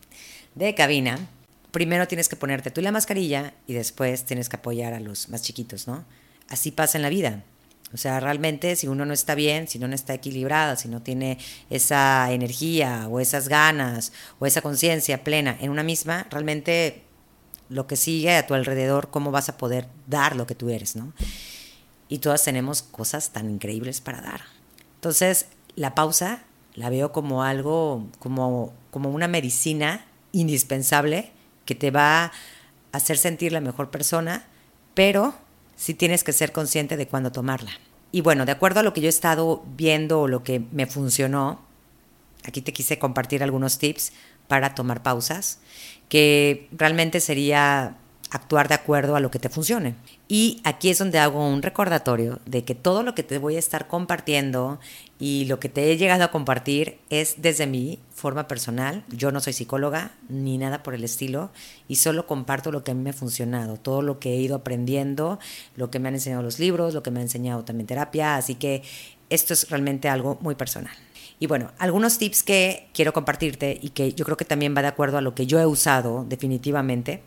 de 0.57 0.75
cabina, 0.75 1.29
primero 1.71 2.09
tienes 2.09 2.29
que 2.29 2.35
ponerte 2.35 2.73
tú 2.73 2.81
la 2.81 2.91
mascarilla 2.91 3.55
y 3.69 3.75
después 3.75 4.25
tienes 4.25 4.49
que 4.49 4.57
apoyar 4.57 4.93
a 4.93 4.99
los 4.99 5.29
más 5.29 5.43
chiquitos, 5.43 5.87
¿no? 5.87 6.05
Así 6.49 6.73
pasa 6.73 6.99
en 6.99 7.03
la 7.03 7.11
vida. 7.11 7.45
O 7.93 7.97
sea, 7.97 8.21
realmente 8.21 8.77
si 8.77 8.87
uno 8.87 9.05
no 9.05 9.13
está 9.13 9.35
bien, 9.35 9.69
si 9.69 9.79
no 9.79 9.87
está 9.93 10.15
equilibrado, 10.15 10.77
si 10.77 10.89
no 10.89 11.03
tiene 11.03 11.39
esa 11.71 12.31
energía 12.33 13.09
o 13.11 13.21
esas 13.21 13.49
ganas 13.49 14.13
o 14.39 14.47
esa 14.47 14.63
conciencia 14.63 15.25
plena 15.25 15.57
en 15.61 15.71
una 15.71 15.83
misma, 15.83 16.27
realmente 16.31 17.03
lo 17.69 17.87
que 17.87 17.97
sigue 17.97 18.37
a 18.37 18.47
tu 18.47 18.55
alrededor, 18.55 19.11
cómo 19.11 19.31
vas 19.31 19.49
a 19.49 19.57
poder 19.57 19.89
dar 20.07 20.37
lo 20.37 20.47
que 20.47 20.55
tú 20.55 20.71
eres, 20.71 20.97
¿no? 20.97 21.13
Y 22.09 22.19
todas 22.19 22.43
tenemos 22.45 22.83
cosas 22.83 23.31
tan 23.31 23.49
increíbles 23.51 24.01
para 24.01 24.21
dar. 24.21 24.43
Entonces, 24.97 25.47
la 25.77 25.95
pausa 25.95 26.43
la 26.75 26.91
veo 26.91 27.13
como 27.13 27.43
algo, 27.43 28.09
como, 28.19 28.73
como 28.91 29.11
una 29.11 29.29
medicina 29.29 30.07
indispensable 30.33 31.31
que 31.65 31.75
te 31.75 31.91
va 31.91 32.33
hacer 32.93 33.19
sentir 33.19 33.53
la 33.53 33.61
mejor 33.61 33.91
persona, 33.91 34.45
pero 34.95 35.35
sí 35.81 35.95
tienes 35.95 36.23
que 36.25 36.35
ser 36.35 36.53
consciente 36.53 36.99
de 36.99 37.09
cuándo 37.09 37.33
tomarla. 37.33 37.71
Y 38.13 38.21
bueno, 38.21 38.45
de 38.45 38.53
acuerdo 38.53 38.81
a 38.81 38.83
lo 38.83 38.93
que 38.93 39.01
yo 39.01 39.07
he 39.07 39.09
estado 39.09 39.65
viendo 39.77 40.21
o 40.21 40.29
lo 40.29 40.45
que 40.45 40.61
me 40.73 40.85
funcionó, 40.85 41.63
aquí 42.45 42.61
te 42.61 42.75
quise 42.75 42.99
compartir 42.99 43.43
algunos 43.43 43.79
tips 43.79 44.13
para 44.47 44.75
tomar 44.75 45.03
pausas, 45.03 45.59
que 46.11 46.69
realmente 46.73 47.21
sería 47.21 47.97
actuar 48.31 48.69
de 48.69 48.75
acuerdo 48.75 49.17
a 49.17 49.21
lo 49.21 49.31
que 49.31 49.39
te 49.39 49.49
funcione. 49.49 49.97
Y 50.29 50.61
aquí 50.65 50.89
es 50.91 50.99
donde 50.99 51.19
hago 51.19 51.47
un 51.47 51.63
recordatorio 51.63 52.39
de 52.47 52.65
que 52.65 52.75
todo 52.75 53.03
lo 53.03 53.15
que 53.15 53.23
te 53.23 53.39
voy 53.39 53.57
a 53.57 53.59
estar 53.59 53.89
compartiendo 53.89 54.79
y 55.19 55.45
lo 55.47 55.59
que 55.59 55.69
te 55.69 55.91
he 55.91 55.97
llegado 55.97 56.25
a 56.25 56.31
compartir 56.31 56.99
es 57.11 57.43
desde 57.43 57.67
mi 57.67 57.99
forma 58.15 58.47
personal. 58.47 59.05
Yo 59.09 59.33
no 59.33 59.41
soy 59.41 59.53
psicóloga 59.53 60.13
ni 60.29 60.59
nada 60.59 60.83
por 60.83 60.95
el 60.95 61.03
estilo 61.03 61.51
y 61.89 61.97
solo 61.97 62.27
comparto 62.27 62.71
lo 62.71 62.85
que 62.85 62.93
a 62.93 62.95
mí 62.95 63.03
me 63.03 63.11
ha 63.11 63.15
funcionado, 63.15 63.77
todo 63.77 64.03
lo 64.03 64.21
que 64.21 64.35
he 64.35 64.37
ido 64.37 64.55
aprendiendo, 64.55 65.41
lo 65.77 65.91
que 65.91 65.99
me 65.99 66.09
han 66.09 66.15
enseñado 66.15 66.43
los 66.43 66.61
libros, 66.61 66.95
lo 66.95 67.03
que 67.03 67.11
me 67.11 67.19
ha 67.19 67.23
enseñado 67.23 67.65
también 67.65 67.89
terapia. 67.89 68.37
Así 68.37 68.55
que 68.55 68.83
esto 69.29 69.55
es 69.55 69.69
realmente 69.71 70.09
algo 70.09 70.39
muy 70.41 70.55
personal. 70.55 70.95
Y 71.41 71.47
bueno, 71.47 71.73
algunos 71.79 72.19
tips 72.19 72.43
que 72.43 72.89
quiero 72.93 73.13
compartirte 73.13 73.79
y 73.81 73.91
que 73.91 74.13
yo 74.13 74.25
creo 74.25 74.37
que 74.37 74.45
también 74.45 74.77
va 74.77 74.83
de 74.83 74.89
acuerdo 74.89 75.19
a 75.19 75.23
lo 75.23 75.35
que 75.35 75.47
yo 75.47 75.59
he 75.59 75.67
usado 75.67 76.27
definitivamente 76.29 77.23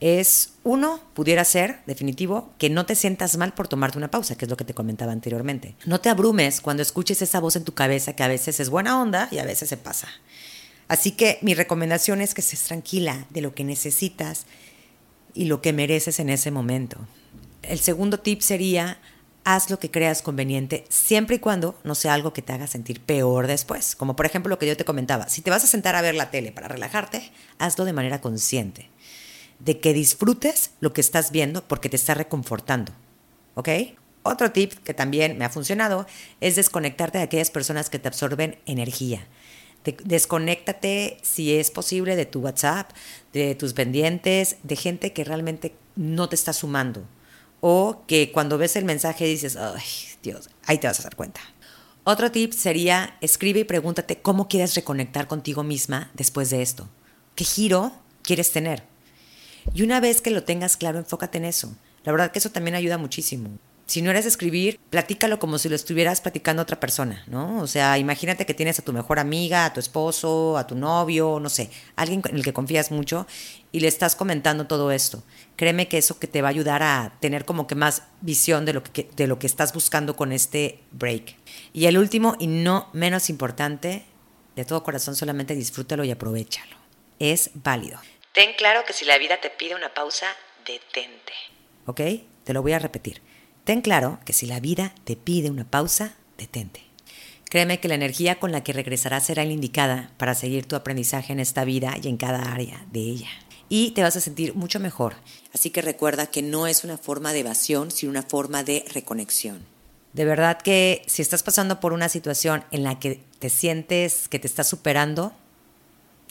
es, 0.00 0.54
uno, 0.64 1.00
pudiera 1.14 1.44
ser, 1.44 1.80
definitivo, 1.86 2.52
que 2.58 2.70
no 2.70 2.86
te 2.86 2.94
sientas 2.94 3.36
mal 3.36 3.52
por 3.52 3.68
tomarte 3.68 3.98
una 3.98 4.10
pausa, 4.10 4.34
que 4.34 4.46
es 4.46 4.50
lo 4.50 4.56
que 4.56 4.64
te 4.64 4.74
comentaba 4.74 5.12
anteriormente. 5.12 5.76
No 5.84 6.00
te 6.00 6.08
abrumes 6.08 6.62
cuando 6.62 6.82
escuches 6.82 7.20
esa 7.20 7.38
voz 7.38 7.56
en 7.56 7.64
tu 7.64 7.74
cabeza 7.74 8.16
que 8.16 8.22
a 8.22 8.28
veces 8.28 8.60
es 8.60 8.70
buena 8.70 9.00
onda 9.00 9.28
y 9.30 9.38
a 9.38 9.44
veces 9.44 9.68
se 9.68 9.76
pasa. 9.76 10.08
Así 10.88 11.12
que 11.12 11.38
mi 11.42 11.54
recomendación 11.54 12.20
es 12.22 12.34
que 12.34 12.42
seas 12.42 12.64
tranquila 12.64 13.26
de 13.30 13.42
lo 13.42 13.54
que 13.54 13.62
necesitas 13.62 14.46
y 15.34 15.44
lo 15.44 15.60
que 15.60 15.72
mereces 15.72 16.18
en 16.18 16.30
ese 16.30 16.50
momento. 16.50 16.96
El 17.62 17.78
segundo 17.78 18.18
tip 18.18 18.40
sería, 18.40 18.98
haz 19.44 19.68
lo 19.68 19.78
que 19.78 19.90
creas 19.90 20.22
conveniente 20.22 20.84
siempre 20.88 21.36
y 21.36 21.38
cuando 21.40 21.78
no 21.84 21.94
sea 21.94 22.14
algo 22.14 22.32
que 22.32 22.42
te 22.42 22.54
haga 22.54 22.66
sentir 22.66 23.00
peor 23.00 23.46
después. 23.46 23.94
Como 23.94 24.16
por 24.16 24.24
ejemplo 24.24 24.48
lo 24.48 24.58
que 24.58 24.66
yo 24.66 24.78
te 24.78 24.86
comentaba, 24.86 25.28
si 25.28 25.42
te 25.42 25.50
vas 25.50 25.62
a 25.62 25.68
sentar 25.68 25.94
a 25.94 26.02
ver 26.02 26.14
la 26.14 26.30
tele 26.30 26.52
para 26.52 26.68
relajarte, 26.68 27.30
hazlo 27.58 27.84
de 27.84 27.92
manera 27.92 28.22
consciente 28.22 28.89
de 29.60 29.78
que 29.78 29.92
disfrutes 29.92 30.72
lo 30.80 30.92
que 30.92 31.00
estás 31.00 31.30
viendo 31.30 31.66
porque 31.66 31.88
te 31.88 31.96
está 31.96 32.14
reconfortando. 32.14 32.92
¿Ok? 33.54 33.68
Otro 34.22 34.52
tip 34.52 34.72
que 34.84 34.94
también 34.94 35.38
me 35.38 35.44
ha 35.44 35.50
funcionado 35.50 36.06
es 36.40 36.56
desconectarte 36.56 37.18
de 37.18 37.24
aquellas 37.24 37.50
personas 37.50 37.88
que 37.88 37.98
te 37.98 38.08
absorben 38.08 38.58
energía. 38.66 39.26
desconéctate, 40.04 41.16
si 41.22 41.54
es 41.54 41.70
posible, 41.70 42.14
de 42.16 42.26
tu 42.26 42.40
WhatsApp, 42.40 42.90
de 43.32 43.54
tus 43.54 43.72
pendientes, 43.72 44.56
de 44.62 44.76
gente 44.76 45.14
que 45.14 45.24
realmente 45.24 45.74
no 45.96 46.28
te 46.28 46.34
está 46.34 46.52
sumando. 46.52 47.06
O 47.60 48.02
que 48.06 48.30
cuando 48.30 48.58
ves 48.58 48.76
el 48.76 48.84
mensaje 48.84 49.24
dices, 49.24 49.56
ay, 49.56 49.82
Dios, 50.22 50.50
ahí 50.66 50.78
te 50.78 50.86
vas 50.86 51.00
a 51.00 51.04
dar 51.04 51.16
cuenta. 51.16 51.40
Otro 52.04 52.30
tip 52.30 52.52
sería, 52.52 53.16
escribe 53.20 53.60
y 53.60 53.64
pregúntate 53.64 54.20
cómo 54.20 54.48
quieres 54.48 54.74
reconectar 54.74 55.28
contigo 55.28 55.62
misma 55.62 56.10
después 56.14 56.50
de 56.50 56.60
esto. 56.60 56.88
¿Qué 57.34 57.44
giro 57.44 57.92
quieres 58.22 58.52
tener? 58.52 58.89
Y 59.74 59.82
una 59.82 60.00
vez 60.00 60.20
que 60.20 60.30
lo 60.30 60.42
tengas 60.44 60.76
claro, 60.76 60.98
enfócate 60.98 61.38
en 61.38 61.44
eso. 61.44 61.74
La 62.04 62.12
verdad 62.12 62.30
que 62.30 62.38
eso 62.38 62.50
también 62.50 62.74
ayuda 62.74 62.98
muchísimo. 62.98 63.50
Si 63.90 64.02
no 64.02 64.10
eres 64.12 64.24
escribir, 64.24 64.78
platícalo 64.88 65.40
como 65.40 65.58
si 65.58 65.68
lo 65.68 65.74
estuvieras 65.74 66.20
platicando 66.20 66.62
a 66.62 66.64
otra 66.64 66.78
persona, 66.78 67.24
¿no? 67.26 67.60
O 67.60 67.66
sea, 67.66 67.98
imagínate 67.98 68.46
que 68.46 68.54
tienes 68.54 68.78
a 68.78 68.84
tu 68.84 68.92
mejor 68.92 69.18
amiga, 69.18 69.64
a 69.64 69.72
tu 69.72 69.80
esposo, 69.80 70.56
a 70.56 70.64
tu 70.64 70.76
novio, 70.76 71.40
no 71.40 71.50
sé, 71.50 71.70
alguien 71.96 72.22
en 72.28 72.36
el 72.36 72.44
que 72.44 72.52
confías 72.52 72.92
mucho 72.92 73.26
y 73.72 73.80
le 73.80 73.88
estás 73.88 74.14
comentando 74.14 74.68
todo 74.68 74.92
esto. 74.92 75.24
Créeme 75.56 75.88
que 75.88 75.98
eso 75.98 76.20
que 76.20 76.28
te 76.28 76.40
va 76.40 76.46
a 76.46 76.50
ayudar 76.50 76.84
a 76.84 77.16
tener 77.18 77.44
como 77.44 77.66
que 77.66 77.74
más 77.74 78.04
visión 78.20 78.64
de 78.64 78.74
lo 78.74 78.84
que, 78.84 79.10
de 79.16 79.26
lo 79.26 79.40
que 79.40 79.48
estás 79.48 79.72
buscando 79.72 80.14
con 80.14 80.30
este 80.30 80.84
break. 80.92 81.34
Y 81.72 81.86
el 81.86 81.98
último 81.98 82.36
y 82.38 82.46
no 82.46 82.90
menos 82.92 83.28
importante, 83.28 84.04
de 84.54 84.64
todo 84.64 84.84
corazón 84.84 85.16
solamente 85.16 85.56
disfrútalo 85.56 86.04
y 86.04 86.12
aprovechalo. 86.12 86.76
Es 87.18 87.50
válido. 87.54 87.98
Ten 88.32 88.54
claro 88.56 88.84
que 88.86 88.92
si 88.92 89.04
la 89.04 89.18
vida 89.18 89.40
te 89.40 89.50
pide 89.50 89.74
una 89.74 89.92
pausa, 89.92 90.26
detente. 90.64 91.32
¿Ok? 91.86 92.00
Te 92.44 92.52
lo 92.52 92.62
voy 92.62 92.72
a 92.72 92.78
repetir. 92.78 93.20
Ten 93.64 93.80
claro 93.80 94.20
que 94.24 94.32
si 94.32 94.46
la 94.46 94.60
vida 94.60 94.94
te 95.04 95.16
pide 95.16 95.50
una 95.50 95.68
pausa, 95.68 96.14
detente. 96.38 96.82
Créeme 97.50 97.80
que 97.80 97.88
la 97.88 97.96
energía 97.96 98.38
con 98.38 98.52
la 98.52 98.62
que 98.62 98.72
regresarás 98.72 99.26
será 99.26 99.44
la 99.44 99.52
indicada 99.52 100.12
para 100.16 100.36
seguir 100.36 100.66
tu 100.66 100.76
aprendizaje 100.76 101.32
en 101.32 101.40
esta 101.40 101.64
vida 101.64 101.96
y 102.00 102.06
en 102.06 102.16
cada 102.16 102.52
área 102.52 102.86
de 102.92 103.00
ella. 103.00 103.28
Y 103.68 103.90
te 103.90 104.02
vas 104.02 104.14
a 104.14 104.20
sentir 104.20 104.54
mucho 104.54 104.78
mejor. 104.78 105.16
Así 105.52 105.70
que 105.70 105.82
recuerda 105.82 106.28
que 106.28 106.42
no 106.42 106.68
es 106.68 106.84
una 106.84 106.98
forma 106.98 107.32
de 107.32 107.40
evasión, 107.40 107.90
sino 107.90 108.10
una 108.10 108.22
forma 108.22 108.62
de 108.62 108.84
reconexión. 108.92 109.66
De 110.12 110.24
verdad 110.24 110.60
que 110.62 111.02
si 111.06 111.22
estás 111.22 111.42
pasando 111.42 111.80
por 111.80 111.92
una 111.92 112.08
situación 112.08 112.64
en 112.70 112.84
la 112.84 113.00
que 113.00 113.20
te 113.40 113.50
sientes 113.50 114.28
que 114.28 114.38
te 114.38 114.46
estás 114.46 114.68
superando, 114.68 115.32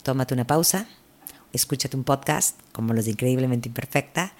tómate 0.02 0.32
una 0.32 0.46
pausa, 0.46 0.88
escúchate 1.52 1.96
un 1.96 2.04
podcast 2.04 2.58
como 2.72 2.94
los 2.94 3.04
de 3.04 3.12
Increíblemente 3.12 3.68
Imperfecta, 3.68 4.32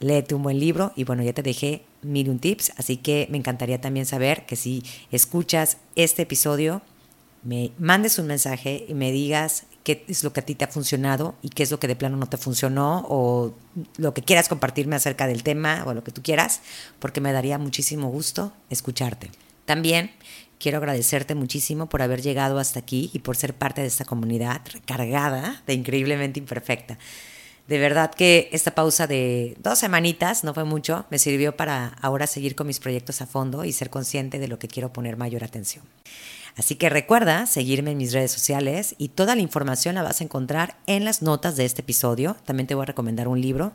léete 0.00 0.34
un 0.34 0.42
buen 0.42 0.60
libro 0.60 0.92
y 0.96 1.04
bueno, 1.04 1.22
ya 1.22 1.32
te 1.32 1.42
dejé 1.42 1.82
mil 2.02 2.38
tips, 2.38 2.72
así 2.76 2.96
que 2.96 3.26
me 3.30 3.38
encantaría 3.38 3.80
también 3.80 4.06
saber 4.06 4.46
que 4.46 4.56
si 4.56 4.82
escuchas 5.10 5.78
este 5.96 6.22
episodio, 6.22 6.82
me 7.42 7.70
mandes 7.78 8.18
un 8.18 8.26
mensaje 8.26 8.84
y 8.88 8.94
me 8.94 9.12
digas 9.12 9.66
qué 9.84 10.04
es 10.08 10.24
lo 10.24 10.32
que 10.32 10.40
a 10.40 10.44
ti 10.44 10.56
te 10.56 10.64
ha 10.64 10.68
funcionado 10.68 11.36
y 11.42 11.50
qué 11.50 11.62
es 11.62 11.70
lo 11.70 11.78
que 11.78 11.86
de 11.86 11.94
plano 11.94 12.16
no 12.16 12.26
te 12.26 12.36
funcionó 12.36 13.06
o 13.08 13.54
lo 13.98 14.14
que 14.14 14.22
quieras 14.22 14.48
compartirme 14.48 14.96
acerca 14.96 15.28
del 15.28 15.44
tema 15.44 15.84
o 15.86 15.94
lo 15.94 16.02
que 16.02 16.10
tú 16.10 16.22
quieras, 16.22 16.60
porque 16.98 17.20
me 17.20 17.32
daría 17.32 17.56
muchísimo 17.58 18.08
gusto 18.08 18.52
escucharte. 18.68 19.30
También 19.64 20.10
Quiero 20.58 20.78
agradecerte 20.78 21.34
muchísimo 21.34 21.86
por 21.86 22.02
haber 22.02 22.22
llegado 22.22 22.58
hasta 22.58 22.78
aquí 22.78 23.10
y 23.12 23.18
por 23.18 23.36
ser 23.36 23.54
parte 23.54 23.82
de 23.82 23.88
esta 23.88 24.04
comunidad 24.04 24.62
recargada 24.72 25.62
de 25.66 25.74
increíblemente 25.74 26.40
imperfecta. 26.40 26.98
De 27.68 27.78
verdad 27.78 28.14
que 28.14 28.48
esta 28.52 28.74
pausa 28.74 29.06
de 29.06 29.56
dos 29.58 29.78
semanitas, 29.78 30.44
no 30.44 30.54
fue 30.54 30.64
mucho, 30.64 31.04
me 31.10 31.18
sirvió 31.18 31.56
para 31.56 31.88
ahora 32.00 32.26
seguir 32.26 32.54
con 32.54 32.68
mis 32.68 32.78
proyectos 32.78 33.20
a 33.20 33.26
fondo 33.26 33.64
y 33.64 33.72
ser 33.72 33.90
consciente 33.90 34.38
de 34.38 34.48
lo 34.48 34.58
que 34.58 34.68
quiero 34.68 34.92
poner 34.92 35.16
mayor 35.16 35.42
atención. 35.42 35.84
Así 36.56 36.76
que 36.76 36.88
recuerda 36.88 37.44
seguirme 37.46 37.90
en 37.90 37.98
mis 37.98 38.14
redes 38.14 38.30
sociales 38.30 38.94
y 38.96 39.08
toda 39.08 39.34
la 39.34 39.42
información 39.42 39.96
la 39.96 40.02
vas 40.02 40.20
a 40.20 40.24
encontrar 40.24 40.78
en 40.86 41.04
las 41.04 41.20
notas 41.20 41.56
de 41.56 41.66
este 41.66 41.82
episodio. 41.82 42.36
También 42.46 42.66
te 42.66 42.74
voy 42.74 42.84
a 42.84 42.86
recomendar 42.86 43.28
un 43.28 43.40
libro 43.40 43.72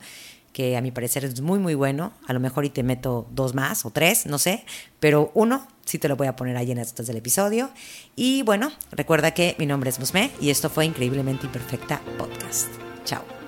que 0.54 0.78
a 0.78 0.82
mi 0.82 0.92
parecer 0.92 1.26
es 1.26 1.42
muy 1.42 1.60
muy 1.60 1.76
bueno. 1.76 2.14
A 2.28 2.34
lo 2.34 2.40
mejor 2.40 2.66
y 2.66 2.70
te 2.70 2.84
meto 2.84 3.28
dos 3.32 3.54
más 3.54 3.86
o 3.86 3.92
tres, 3.92 4.26
no 4.26 4.38
sé, 4.38 4.66
pero 5.00 5.32
uno 5.34 5.68
sí 5.86 6.00
te 6.00 6.08
lo 6.08 6.16
voy 6.16 6.28
a 6.28 6.36
poner 6.36 6.58
ahí 6.58 6.72
en 6.72 6.78
las 6.78 6.96
del 6.96 7.18
episodio. 7.18 7.70
Y 8.16 8.44
bueno, 8.44 8.72
recuerda 8.92 9.32
que 9.32 9.56
mi 9.60 9.66
nombre 9.66 9.90
es 9.90 10.00
Musme 10.00 10.32
y 10.40 10.50
esto 10.50 10.70
fue 10.70 10.86
Increíblemente 10.86 11.46
Imperfecta 11.46 12.02
Podcast. 12.18 12.68
Chao. 13.06 13.41